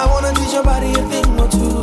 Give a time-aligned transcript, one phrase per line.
[0.00, 1.80] I wanna teach your body a thing or two.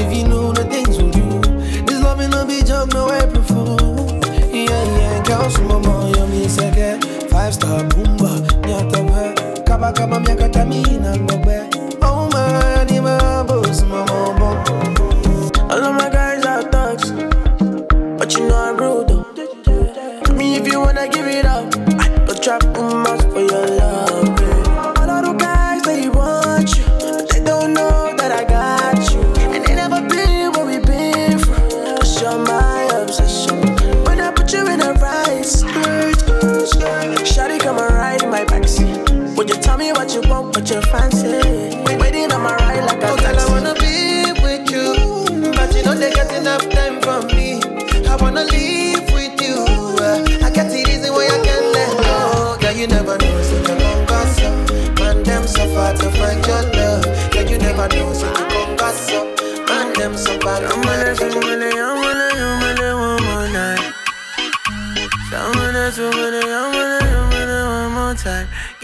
[0.00, 1.40] If you know the things we do,
[1.84, 4.20] this loving no be joke, no April fool.
[4.54, 7.04] Yeah, yeah, girl, some mama, me second.
[7.28, 8.30] Five star boomba,
[8.62, 9.62] nyata be.
[9.64, 11.75] Kaba kaba miaka tamina ngobe.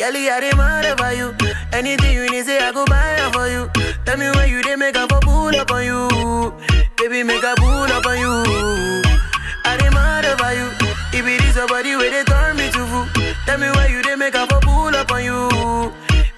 [0.03, 1.29] Girl, I dey mad over you.
[1.73, 3.71] Anything you need, say I go buy it for you.
[4.05, 6.53] Tell me where you dey make a pull up on you.
[6.99, 8.43] Baby, make a pull up on you.
[9.65, 10.67] I dey mad over you.
[11.17, 13.07] If it is your body where they turn me to fool.
[13.47, 15.49] Tell me where you dey make a pull up on you.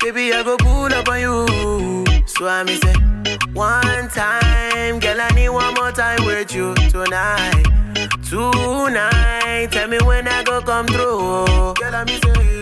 [0.00, 2.04] Baby, I go pull up on you.
[2.26, 2.92] So I me say,
[3.54, 7.64] one time, girl, I need one more time with you tonight.
[8.28, 11.74] Tonight, tell me when I go come through.
[11.80, 12.53] Girl, I me say,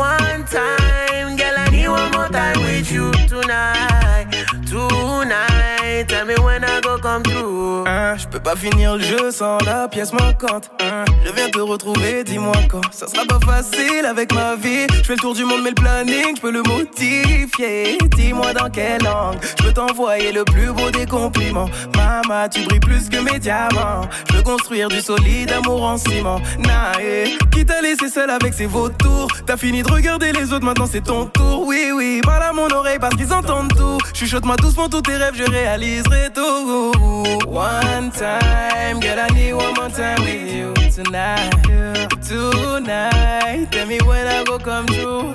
[0.00, 4.59] one time, girl, I need one more time with you tonight.
[4.70, 7.24] Tonight, tell me when I go come.
[7.88, 10.70] Hein, je peux pas finir le jeu sans la pièce manquante.
[10.80, 12.80] Hein, je viens te retrouver, dis-moi quand.
[12.92, 14.86] Ça sera pas facile avec ma vie.
[14.92, 17.98] Je fais le tour du monde, mais le planning, je peux le modifier.
[18.16, 19.38] Dis-moi dans quelle langue.
[19.42, 21.68] Je peux t'envoyer le plus beau des compliments.
[21.96, 24.02] Mama, tu brilles plus que mes diamants.
[24.30, 26.40] Je veux construire du solide amour en ciment.
[26.60, 29.26] Nae, qui t'a laissé seul avec ses vautours?
[29.46, 31.66] T'as fini de regarder les autres, maintenant c'est ton tour.
[31.66, 33.98] Oui, oui, parle à mon oreille parce qu'ils entendent tout.
[34.14, 36.92] Chuchote-moi doucement tous tes rêves, je réaliserai tout.
[37.46, 41.50] One time, girl, I need one more time with you tonight.
[42.26, 45.34] Tonight, tell me when I go come true.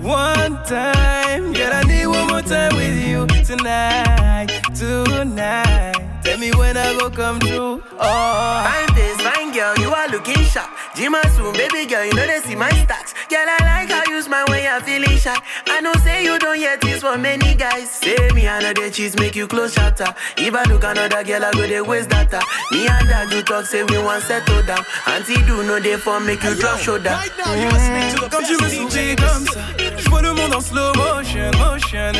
[0.00, 4.48] One time, girl, I need one more time with you tonight.
[4.74, 7.82] Tonight, tell me when I go come true.
[7.98, 8.62] Oh.
[8.64, 10.70] Fine face, fine girl, you are looking sharp.
[10.94, 13.11] Jima soon, baby girl, you know they see my stacks.
[13.32, 15.34] Girl, I like how you smile when you're feeling shy.
[15.66, 17.90] I know say you don't hear this from many guys.
[17.90, 20.04] Say me another cheese make you close chapter.
[20.36, 22.42] If I look another girl, I go they waste data.
[22.72, 24.84] Me and dad you talk, say we want settle down.
[25.06, 27.08] Auntie do know they for make you drop shoulder.
[27.08, 29.60] Right now, you're listening to the Quand tu me best souris DJ comme ça,
[29.96, 32.12] je vois le monde en slow motion, motion.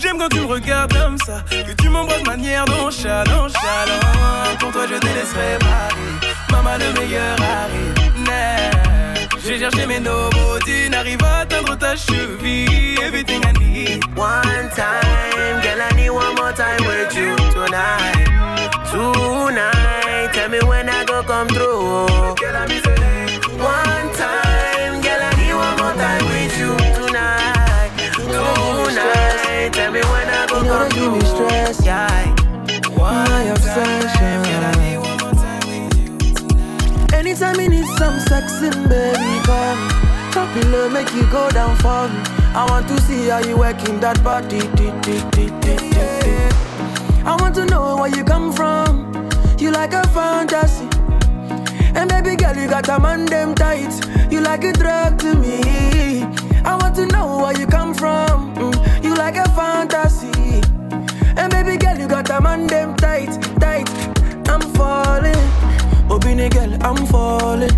[0.00, 4.58] J'aime quand tu me regardes comme ça, que tu m'embrasses de manière nonchalante, nonchalante.
[4.58, 6.34] Pour toi, je te laisserai parler.
[6.50, 7.83] Maman, le meilleur arrive.
[9.64, 13.00] Cherché mes nobody, n'arrive à atteindre ta cheville.
[13.02, 14.04] Everything I need.
[14.14, 18.28] One time, girl, I need one more time with you tonight.
[18.92, 22.06] Tonight, tell me when I go come through.
[22.36, 22.66] Girl, I
[23.56, 27.90] one time, girl, I need one more time with you tonight.
[28.12, 31.86] Tonight, tell me when I go You know come give me stress.
[31.86, 32.34] Yeah.
[32.98, 34.23] My obsession.
[37.34, 39.88] Anytime you need some sexing, baby, call me.
[40.30, 42.20] Drop it low, make you go down for me.
[42.54, 44.60] I want to see how you working that body.
[47.26, 49.12] I want to know where you come from.
[49.58, 50.84] You like a fantasy.
[51.98, 53.90] And baby girl, you got a man them tight.
[54.30, 56.22] You like a drug to me.
[56.64, 58.54] I want to know where you come from.
[58.54, 60.62] Mm, You like a fantasy.
[61.36, 63.90] And baby girl, you got a man them tight, tight.
[64.48, 65.34] I'm falling.
[66.08, 67.70] Obini girl, I'm falling.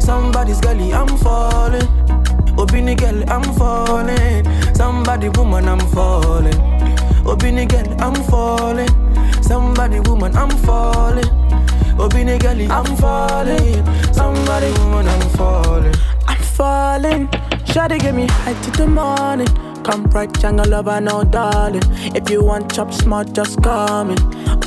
[0.00, 1.86] Somebody's gully, I'm falling.
[2.56, 4.44] Obini girl, I'm falling.
[4.74, 6.54] Somebody woman, I'm falling.
[7.24, 8.88] Obini girl, I'm falling.
[9.42, 11.24] Somebody woman, I'm falling.
[11.98, 14.12] Obini girl, I'm falling.
[14.12, 15.94] Somebody woman, I'm falling.
[16.26, 17.28] I'm falling.
[17.64, 19.48] Shawty get me high to the morning.
[19.84, 21.82] Come right, jungle lover, no darling.
[22.14, 24.14] If you want chop smart, just call me.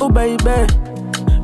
[0.00, 0.83] Oh baby.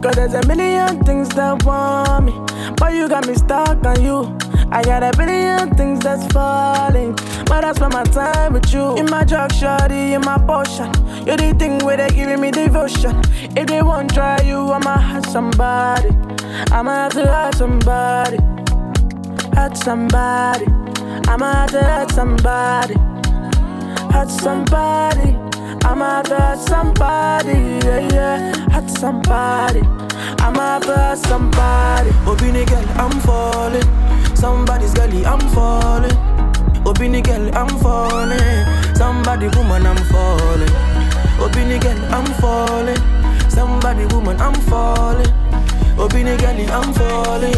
[0.02, 2.32] Cause there's a million things that want me.
[2.78, 4.34] But you got me stuck on you.
[4.72, 7.12] I got a billion things that's falling.
[7.44, 8.96] But I spend my time with you.
[8.96, 10.90] In my drug shorty, in my potion.
[11.26, 13.20] You're the thing where they giving me devotion.
[13.54, 16.08] If they won't try you, I'ma hurt somebody.
[16.72, 18.38] I'ma have to hurt somebody.
[19.54, 20.66] Hurt somebody.
[21.28, 22.94] I'ma have to hurt somebody.
[24.12, 25.39] hurt somebody.
[25.84, 27.52] I'm hurt somebody,
[27.84, 28.70] yeah, yeah.
[28.70, 29.80] Hurt somebody.
[30.40, 32.10] I'm hurt somebody.
[32.26, 34.36] Obini girl, I'm falling.
[34.36, 36.16] Somebody's girlie, I'm falling.
[36.84, 38.94] Obini girl, I'm falling.
[38.94, 40.68] Somebody woman, I'm falling.
[41.38, 43.50] Obini girl, I'm falling.
[43.50, 45.26] Somebody woman, I'm falling.
[45.96, 47.54] Obini girl, I'm falling.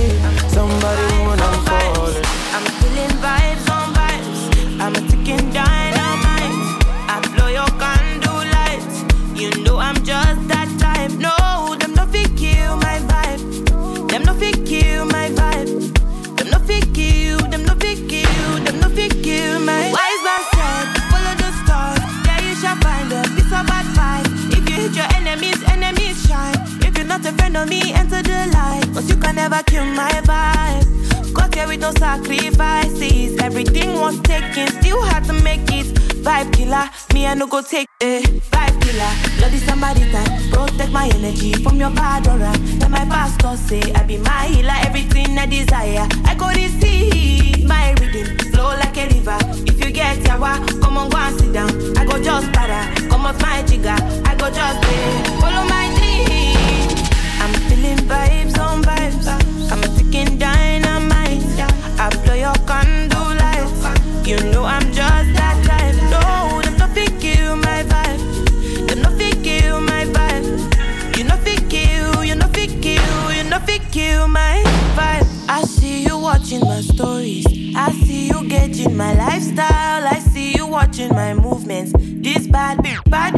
[0.49, 2.25] Somebody woman, I'm falling.
[2.55, 4.81] I'm feeling vibes on vibes.
[4.81, 5.82] I'm a ticking dynamite.
[27.57, 28.85] Of me, enter the light.
[28.95, 31.35] Cause you can never kill my vibe.
[31.35, 33.39] Got here with no sacrifices.
[33.41, 35.87] Everything was taken, still had to make it.
[36.23, 38.25] Vibe killer, me I no go take it.
[38.51, 40.51] Vibe killer, bloody somebody time.
[40.51, 42.53] Protect my energy from your bad aura.
[42.79, 46.07] Then my pastor say I be my healer, everything I desire.
[46.25, 49.39] I go receive my rhythm, flow like a river.
[49.67, 51.71] If you get yawa, come on go and sit down.
[51.99, 53.97] I go just para, come off my jigger.
[54.25, 55.62] I go just pay, follow
[82.53, 82.77] bad
[83.09, 83.32] bad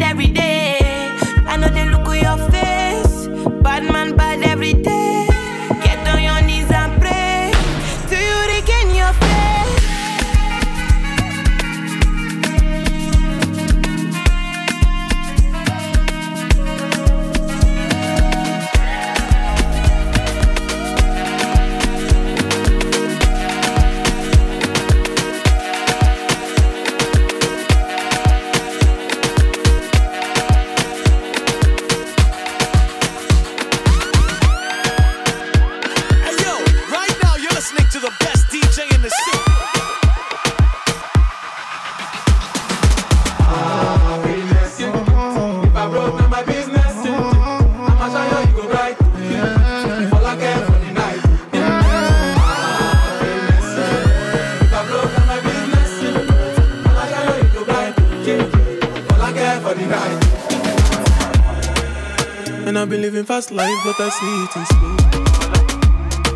[62.85, 64.97] I've been living fast life, but I see it in slow.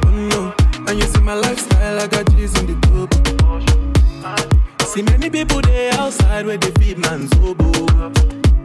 [0.06, 0.54] Oh no,
[0.88, 3.12] and you see my lifestyle, I got G's in the club.
[4.86, 7.70] See many people there outside where they feed man's oboe.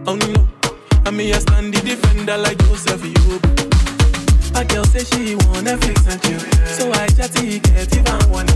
[0.07, 0.47] Oh no,
[1.05, 3.92] I mean I stand the defender like Joseph Yobo.
[4.55, 8.47] A girl say she want Netflix and chill, so I chatty get even one.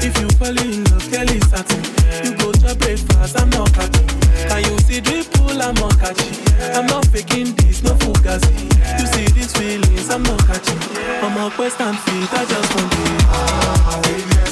[0.00, 1.82] If you fall in love, Kelly satin.
[2.24, 4.06] You go to breakfast, I'm not catching.
[4.48, 5.60] Can you see dripple?
[5.60, 6.34] I'm not catching.
[6.74, 8.70] I'm not faking this, no fugazi.
[8.98, 10.78] You see these feelings, I'm not catching.
[11.22, 13.24] I'm a quest and feet, I just want it.
[13.28, 14.49] Ah, if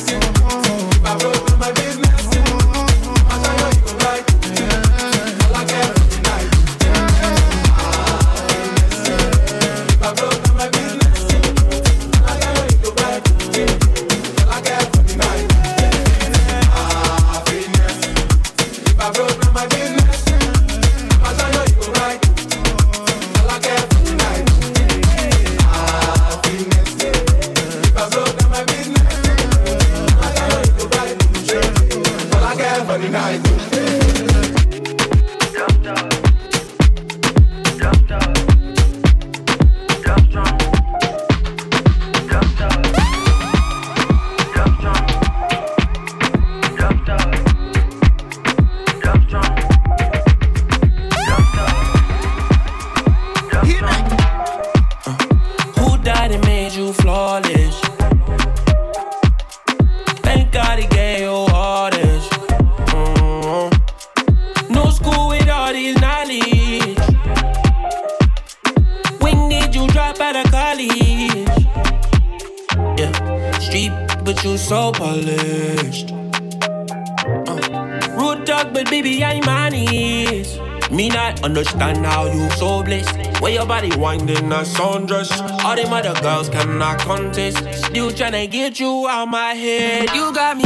[74.69, 76.13] so polished.
[76.13, 78.17] Uh.
[78.19, 80.60] Road dog, but baby, I'm honest.
[80.91, 83.41] Me not understand how you so blessed.
[83.41, 85.31] Where your body winding a sundress.
[85.65, 87.56] All them other girls cannot contest.
[87.87, 90.10] Still tryna get you out my head.
[90.15, 90.65] You got me.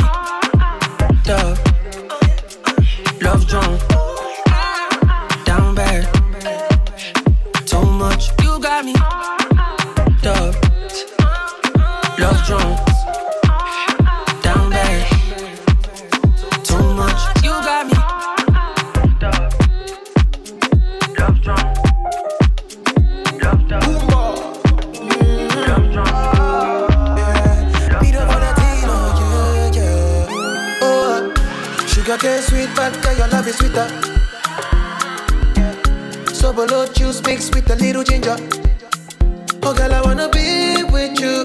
[1.23, 1.54] Duh.
[3.21, 3.80] Love drunk.
[5.44, 6.09] Down bad.
[7.66, 8.30] Too much.
[8.42, 8.94] You got me.
[37.12, 38.37] Juice mixed with a little ginger.
[39.62, 41.45] Oh, girl, I wanna be with you,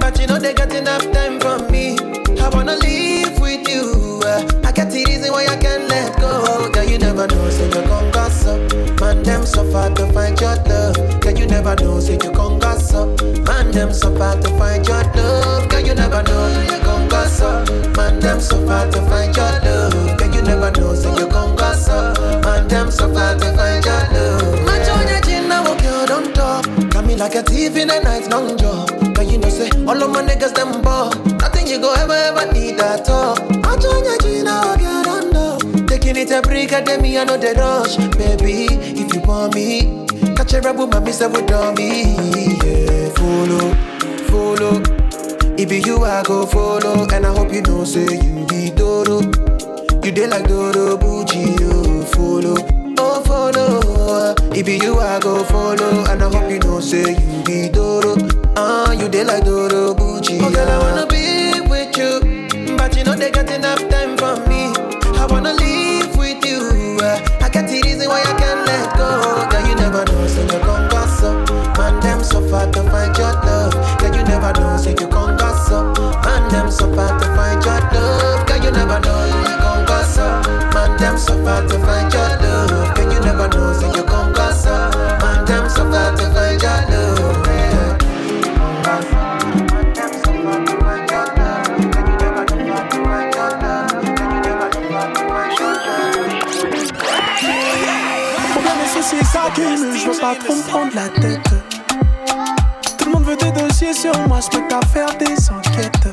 [0.00, 1.98] but you know they got enough time for me.
[2.40, 4.20] I wanna live with you.
[4.24, 6.70] uh, I got the reason why I can't let go.
[6.72, 8.58] Girl, you never know, say you gon' gossip.
[9.00, 11.20] Man, them so far to find your love.
[11.20, 13.08] Girl, you never know, say you gon' gossip.
[13.46, 15.68] Man, them so far to find your love.
[15.68, 17.68] Girl, you never know, you gon' gossip.
[17.96, 20.18] Man, them so far to find your love.
[20.18, 22.18] Girl, you never know, say you gon' gossip.
[22.44, 23.61] Man, them so far to find
[27.22, 28.88] like a thief in the night, long job.
[29.14, 31.14] But you know, say all of my niggas them ball.
[31.38, 33.36] Nothing you go ever ever need at all.
[33.62, 35.86] Match on your chin, now walk you don't talk.
[35.86, 37.94] Taking it a break, at me, I know the rush.
[38.18, 38.66] Baby,
[39.00, 41.48] if you want me, catch a rebel, my miss with
[41.78, 42.16] me.
[42.58, 43.70] Yeah, follow,
[44.26, 44.82] follow.
[45.56, 47.06] It you, I go follow.
[47.12, 49.20] And I hope you know, say you be Dodo.
[50.02, 52.56] You dey like Dodo Bucci, you follow.
[52.98, 53.91] Oh, follow.
[54.54, 56.04] It be you, I go follow.
[56.10, 58.16] And I hope you know, say you be Dodo.
[58.56, 59.94] Ah, you dey like Dodo
[99.54, 101.50] s'accumulent, je veux pas trop me prendre la tête.
[102.98, 106.08] Tout le monde veut des dossiers sur moi, je peux à faire des enquêtes.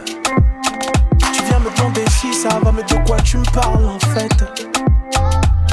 [1.34, 4.44] Tu viens me demander si ça va, mais de quoi tu me parles en fait?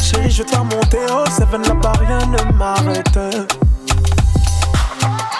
[0.03, 3.19] Chérie, je vais monter au Seven là-bas, rien ne m'arrête.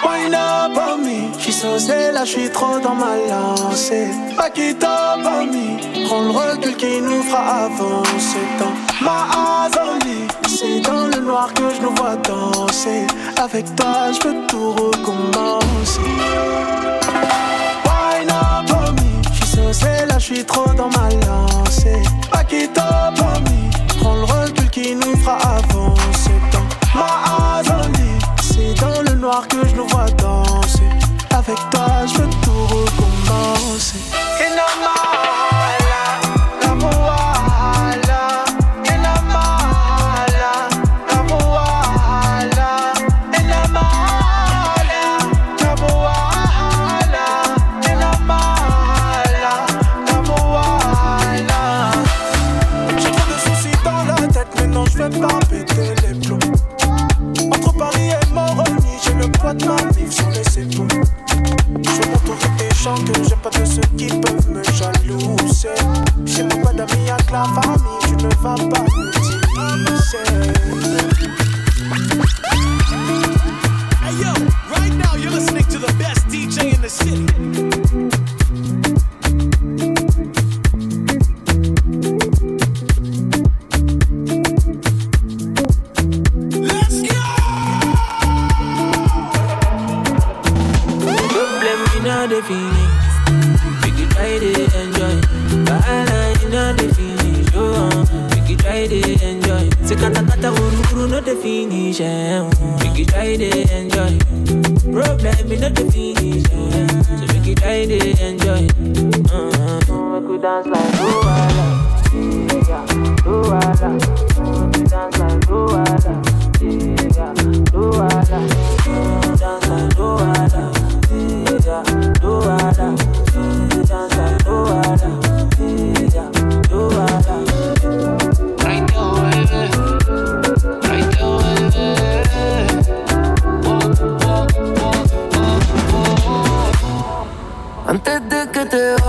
[0.03, 4.07] Wine up on me, j'suis saucé, là j'suis trop dans ma lancée.
[4.39, 10.26] Up on me, prends le recul qui nous fera avancer dans ma azonie.
[10.59, 13.05] C'est dans le noir que je nous vois danser.
[13.39, 16.01] Avec toi, je peux tout recommencer.
[17.85, 22.01] Wine up on me, j'suis saucé, là j'suis trop dans ma lancée.
[22.33, 26.63] Up on me, prends le recul qui nous fera avancer dans
[26.99, 27.61] ma.
[28.41, 29.75] C'est dans le noir que je
[68.55, 69.35] famille, je
[70.75, 71.06] ne vais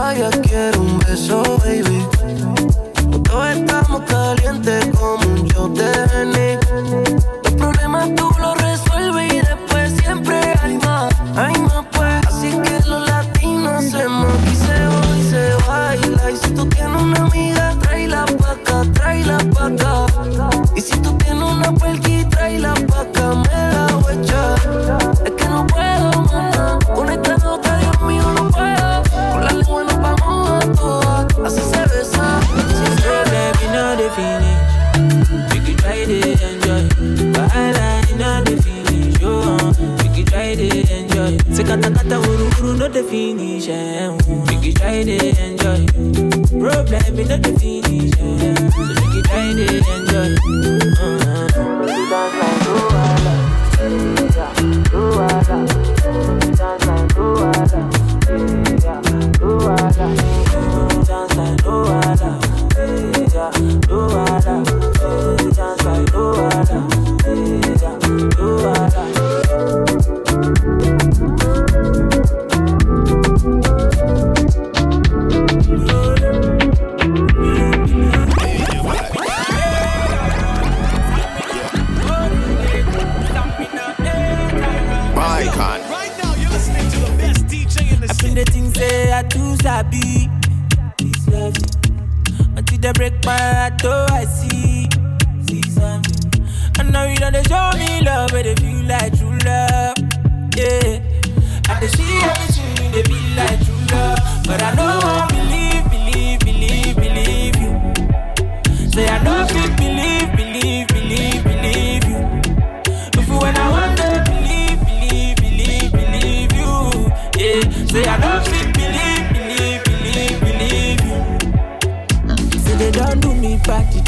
[0.09, 2.18] vayas quiero un beso, baby.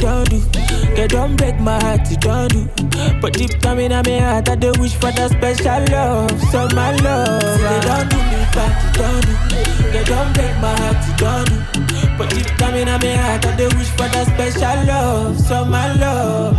[0.00, 0.40] Don't do.
[1.08, 2.68] Don't break my heart, they don't do.
[3.20, 6.92] But deep down in my heart, I do wish for that special love, so my
[7.02, 7.42] love.
[7.42, 9.34] They don't do me bad, they don't do.
[9.92, 12.16] They don't break my heart, they don't do.
[12.16, 15.92] But deep down in my heart, I do wish for that special love, so my
[15.94, 16.54] love.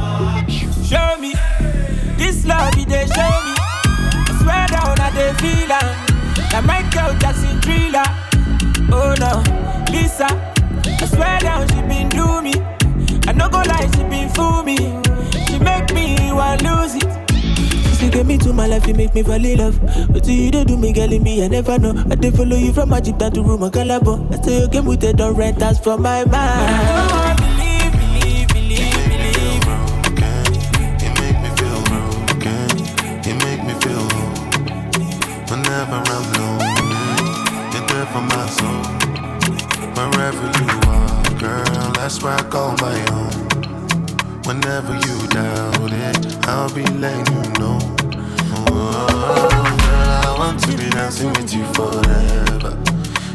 [0.86, 1.34] Show me
[2.18, 3.54] this love, it they show me.
[3.58, 6.12] I swear down, I they feel am.
[6.52, 8.06] Like Michael Jackson thriller.
[8.92, 9.44] Oh no,
[9.92, 10.28] Lisa.
[10.86, 12.71] I swear down, she been do me.
[13.32, 14.76] I no go lie, she been fool me.
[15.48, 17.08] She make me want lose it.
[17.98, 19.80] She get me to my life, you make me fall in love.
[20.12, 21.96] But you don't do me, girl, me, I never know.
[22.12, 24.20] I did follow you from Egypt down to Rome and Calabar.
[24.34, 27.21] I say you came with the don't rent us from my mind.
[42.20, 43.32] Where I call my own.
[44.44, 47.80] Whenever you doubt it, I'll be letting you know.
[48.68, 49.48] Oh,
[50.26, 52.78] I want to be dancing with you forever.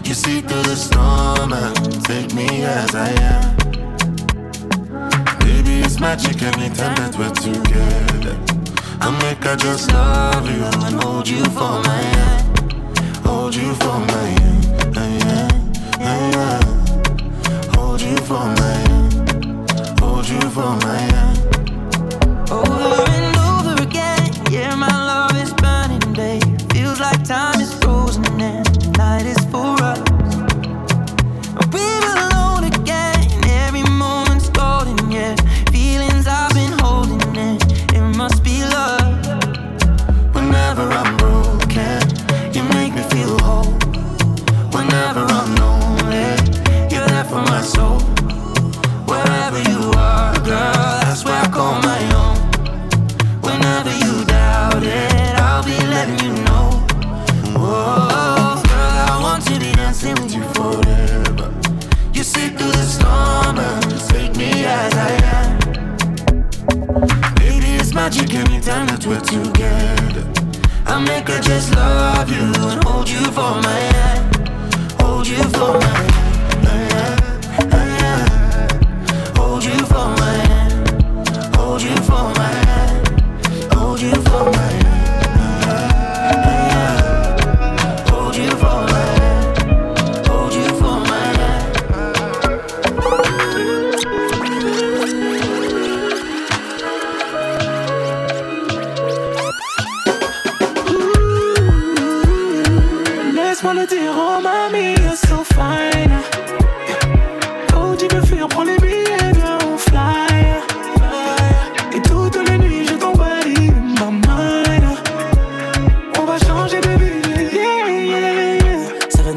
[0.05, 3.57] You see through the storm and take me as I am.
[5.39, 8.37] Baby, it's magic anytime that we're together.
[9.01, 12.77] I make I just love you and hold you for my hand.
[13.25, 14.65] Hold you for my hand.
[14.97, 15.49] Yeah,
[16.01, 16.76] uh, yeah.
[18.07, 19.99] You for my hand.
[19.99, 21.39] Hold you for my hand.
[22.53, 26.43] Over and over again, yeah, my love is burning, babe.
[26.71, 29.75] Feels like time is frozen and night is for
[73.47, 73.86] for my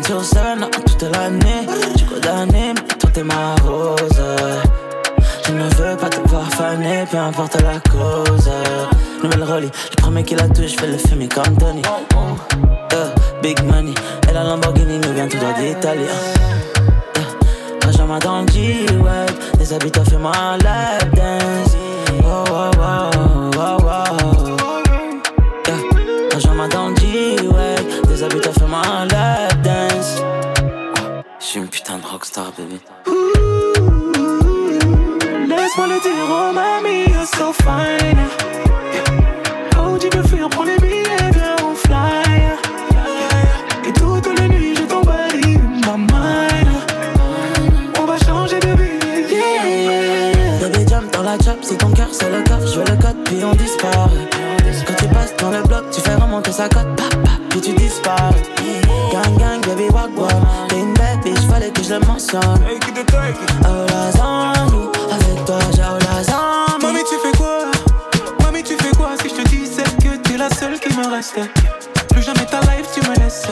[0.10, 4.24] Io sarò toute l'année, tu condamné, mais toi t'es ma rose.
[5.45, 8.50] Je ne veux pas te voir faner, peu importe la cause.
[9.22, 11.84] Nouvelle Rolly, le premier qu'il la touche, je vais le fumer comme Tony.
[11.84, 13.93] Uh, big money,
[14.28, 16.02] et la Lamborghini nous vient tout droit d'Italie.
[17.15, 21.78] Uh, Pajama dans le G-Web, les habitants fait ma lap dance.
[22.24, 23.18] Oh, oh, oh.
[35.47, 38.19] Laisse-moi le dire, oh mamie, you're so fine.
[39.77, 42.53] Oh, tu préfères prendre les billets, viens, on fly.
[43.87, 46.69] Et toutes les nuits, je ton body in mind.
[47.99, 48.99] On va changer de vie,
[49.31, 50.69] yeah.
[50.69, 52.67] des jump dans la chop, c'est ton cœur, c'est le coffre.
[52.67, 54.29] Je veux le code, puis on disparaît.
[54.85, 56.98] Quand tu passes dans le bloc, tu fais remonter sa cote
[59.79, 60.27] vie wagwa
[60.67, 62.41] T'es une bête bitch, fallait que je la mentionne.
[63.63, 67.65] Oh la avec toi j'ao la zami Mamie tu fais quoi?
[68.43, 71.39] Mamie tu fais quoi si je te disais que t'es la seule qui me reste?
[72.09, 73.47] Plus jamais ta life tu me laisses.